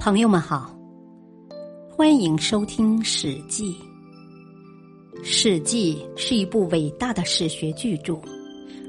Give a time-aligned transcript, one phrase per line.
[0.00, 0.74] 朋友们好，
[1.90, 3.74] 欢迎收听《史记》。
[5.22, 8.18] 《史记》是一部伟大的史学巨著，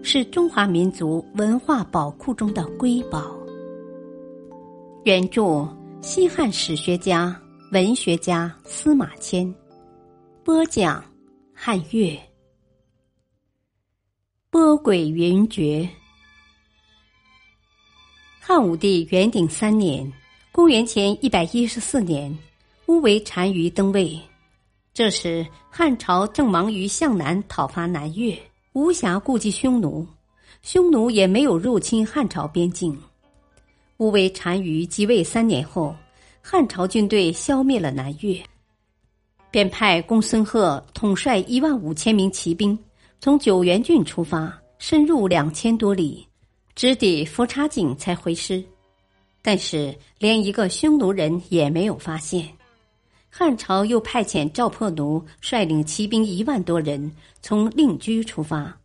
[0.03, 3.37] 是中华民族文化宝库中的瑰宝。
[5.03, 5.67] 原著：
[6.01, 7.37] 西汉史学家、
[7.73, 9.53] 文学家司马迁。
[10.45, 11.03] 播讲：
[11.53, 12.17] 汉乐。
[14.49, 15.85] 波诡云谲。
[18.39, 20.09] 汉武帝元鼎三年。
[20.53, 22.37] 公元前一百一十四年，
[22.87, 24.19] 乌维单于登位。
[24.93, 28.37] 这时汉朝正忙于向南讨伐南越，
[28.73, 30.05] 无暇顾及匈奴，
[30.61, 32.99] 匈奴也没有入侵汉朝边境。
[33.99, 35.95] 乌维单于即位三年后，
[36.41, 38.37] 汉朝军队消灭了南越，
[39.51, 42.77] 便派公孙贺统帅一万五千名骑兵，
[43.21, 46.27] 从九原郡出发，深入两千多里，
[46.75, 48.61] 直抵伏察井才回师。
[49.41, 52.47] 但是，连一个匈奴人也没有发现。
[53.29, 57.11] 汉朝又派遣赵破奴率领骑兵一万多人
[57.41, 58.77] 从令居出发，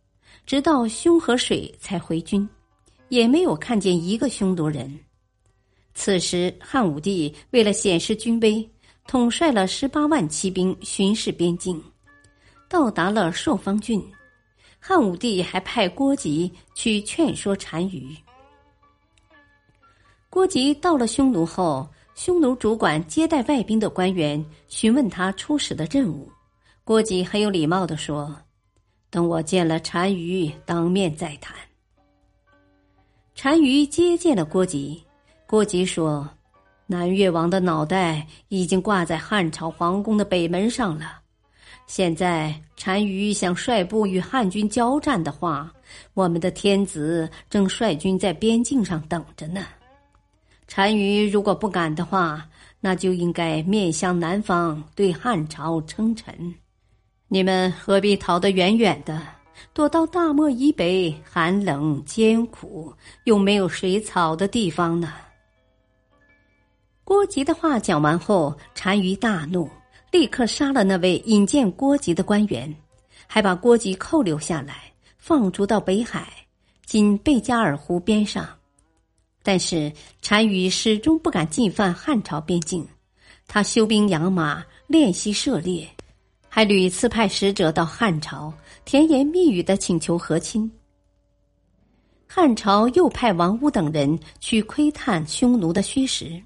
[0.45, 2.47] 直到凶河水才回军，
[3.09, 4.99] 也没有看见一个匈奴人。
[5.93, 8.67] 此时，汉武帝为了显示军威，
[9.05, 11.83] 统帅了十八万骑兵巡视边境，
[12.69, 14.01] 到达了朔方郡。
[14.79, 18.15] 汉武帝还派郭吉去劝说单于。
[20.37, 26.29] 郭吉到了匈奴后，匈奴主管接待外宾的官员询问他出使的任务。
[26.83, 28.37] 郭吉很有礼貌的说
[29.09, 31.55] ：“等我见了单于，当面再谈。”
[33.35, 35.03] 单于接见了郭吉，
[35.47, 36.29] 郭吉说
[36.85, 41.19] ：“南越王的脑袋已经挂在汉朝皇宫的北门上了。
[41.87, 45.73] 现在单于想率部与汉军交战的话，
[46.13, 49.65] 我们的天子正率军在边境上等着呢。”
[50.73, 52.47] 单于如果不敢的话，
[52.79, 56.53] 那就应该面向南方对汉朝称臣。
[57.27, 59.19] 你们何必逃得远远的，
[59.73, 65.11] 躲到大漠以北寒冷艰苦又没有水草的地方呢？
[67.03, 69.67] 郭吉的话讲完后，单于大怒，
[70.11, 72.71] 立刻杀了那位引荐郭吉的官员，
[73.25, 76.27] 还把郭吉扣留下来，放逐到北海
[76.85, 78.47] （今贝加尔湖边上）。
[79.47, 79.89] 但是
[80.21, 82.85] 单于始终不敢进犯汉朝边境，
[83.47, 85.87] 他修兵养马，练习射猎，
[86.49, 88.53] 还屡次派使者到汉朝，
[88.83, 90.69] 甜言蜜语的请求和亲。
[92.27, 96.43] 汉朝又派王屋等人去窥探匈奴的虚实。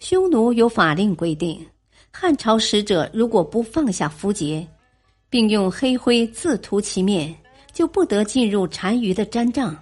[0.00, 1.64] 匈奴有法令规定，
[2.10, 4.66] 汉朝使者如果不放下符节，
[5.28, 7.32] 并用黑灰自涂其面，
[7.72, 9.78] 就不得进入单于的毡帐。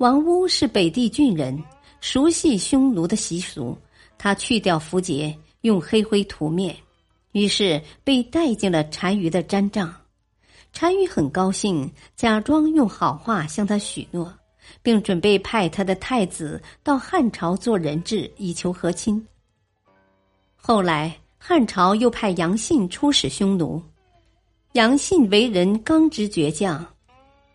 [0.00, 1.62] 王屋是北地郡人，
[2.00, 3.76] 熟悉匈奴的习俗。
[4.16, 6.74] 他去掉符节，用黑灰涂面，
[7.32, 9.94] 于是被带进了单于的毡帐。
[10.72, 14.32] 单于很高兴，假装用好话向他许诺，
[14.82, 19.22] 并准备派他的太子到汉朝做人质，以求和亲。
[20.56, 23.82] 后来，汉朝又派杨信出使匈奴。
[24.72, 26.86] 杨信为人刚直倔强。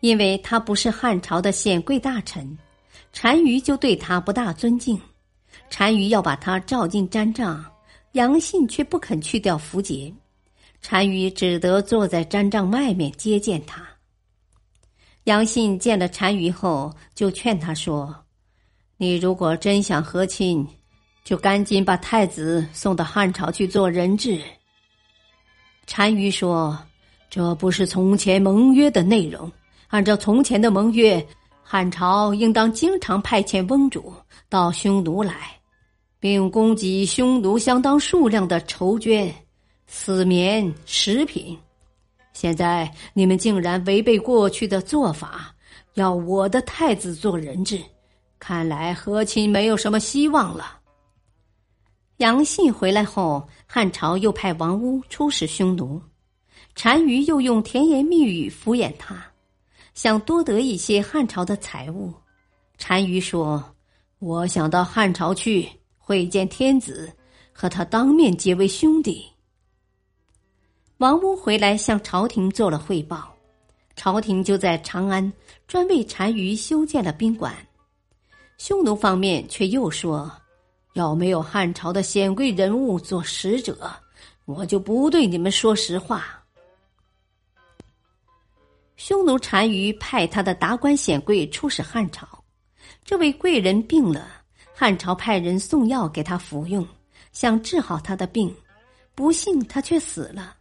[0.00, 2.56] 因为他不是汉朝的显贵大臣，
[3.12, 5.00] 单于就对他不大尊敬。
[5.70, 7.64] 单于要把他召进毡帐，
[8.12, 10.12] 杨信却不肯去掉符节，
[10.86, 13.84] 单于只得坐在毡帐外面接见他。
[15.24, 18.14] 杨信见了单于后，就劝他说
[18.96, 20.64] ：“你如果真想和亲，
[21.24, 24.40] 就赶紧把太子送到汉朝去做人质。”
[25.92, 26.78] 单于说
[27.28, 29.50] ：“这不是从前盟约的内容。”
[29.88, 31.24] 按照从前的盟约，
[31.62, 34.12] 汉朝应当经常派遣翁主
[34.48, 35.50] 到匈奴来，
[36.18, 39.32] 并供给匈奴相当数量的绸绢、
[39.86, 41.56] 丝棉、食品。
[42.32, 45.54] 现在你们竟然违背过去的做法，
[45.94, 47.80] 要我的太子做人质，
[48.38, 50.78] 看来和亲没有什么希望了。
[52.18, 56.00] 杨信回来后，汉朝又派王屋出使匈奴，
[56.74, 59.22] 单于又用甜言蜜语敷衍他。
[59.96, 62.12] 想多得一些汉朝的财物，
[62.78, 63.64] 单于说
[64.20, 65.66] ：“我想到汉朝去
[65.96, 67.10] 会见天子，
[67.50, 69.24] 和他当面结为兄弟。”
[70.98, 73.34] 王屋回来向朝廷做了汇报，
[73.96, 75.32] 朝廷就在长安
[75.66, 77.56] 专为单于修建了宾馆。
[78.58, 80.30] 匈奴方面却又说
[80.92, 83.90] ：“要没有汉朝的显贵人物做使者，
[84.44, 86.26] 我就不对你们说实话。”
[88.96, 92.26] 匈奴单于派他的达官显贵出使汉朝，
[93.04, 94.26] 这位贵人病了，
[94.74, 96.86] 汉朝派人送药给他服用，
[97.30, 98.52] 想治好他的病，
[99.14, 100.56] 不幸他却死了。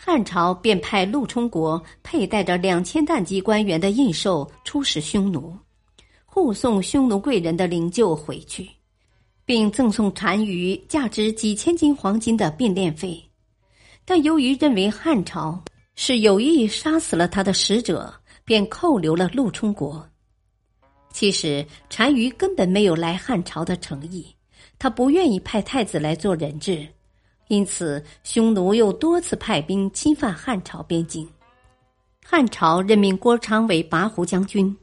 [0.00, 5.56] 汉朝便派陆冲国佩戴着两千担级官员的印绶出使匈奴，
[6.24, 8.70] 护送匈奴贵人的灵柩回去，
[9.44, 13.20] 并赠送单于价值几千金黄金的变殓费。
[14.04, 15.60] 但由于认为汉朝
[16.00, 18.14] 是有意杀死了他的使者，
[18.44, 20.08] 便扣留了陆冲国。
[21.12, 24.24] 其实单于根本没有来汉朝的诚意，
[24.78, 26.86] 他不愿意派太子来做人质。
[27.48, 31.28] 因此，匈奴又多次派兵侵犯汉朝边境。
[32.24, 34.74] 汉朝任命郭昌为拔胡将军，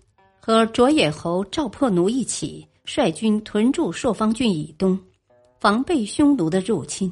[0.42, 5.00] 和卓野侯赵破奴一起率军屯驻朔方郡以东，
[5.62, 7.10] 防备匈奴的入侵。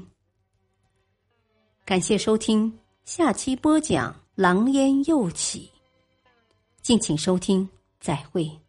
[1.85, 5.69] 感谢收听，下期播讲狼烟又起。
[6.81, 7.67] 敬请收听，
[7.99, 8.62] 再会。